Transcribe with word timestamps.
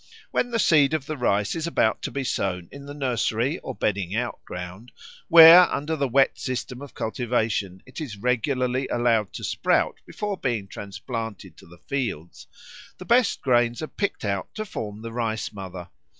When 0.31 0.49
the 0.49 0.57
seed 0.57 0.95
of 0.95 1.05
the 1.05 1.15
rice 1.15 1.53
is 1.53 1.67
about 1.67 2.01
to 2.01 2.09
be 2.09 2.23
sown 2.23 2.67
in 2.71 2.87
the 2.87 2.93
nursery 2.95 3.59
or 3.59 3.75
bedding 3.75 4.15
out 4.15 4.43
ground, 4.45 4.91
where 5.27 5.71
under 5.71 5.95
the 5.95 6.07
wet 6.07 6.39
system 6.39 6.81
of 6.81 6.95
cultivation 6.95 7.83
it 7.85 8.01
is 8.01 8.17
regularly 8.17 8.87
allowed 8.87 9.31
to 9.33 9.43
sprout 9.43 9.99
before 10.07 10.37
being 10.37 10.67
transplanted 10.67 11.55
to 11.57 11.67
the 11.67 11.77
fields, 11.77 12.47
the 12.97 13.05
best 13.05 13.43
grains 13.43 13.79
are 13.83 13.87
picked 13.87 14.25
out 14.25 14.47
to 14.55 14.65
form 14.65 15.03
the 15.03 15.11
Rice 15.13 15.53
mother. 15.53 15.89